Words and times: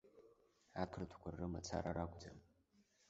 Ақырҭқәа 0.83 1.29
рымацара 1.37 1.91
ракәӡам. 1.95 2.37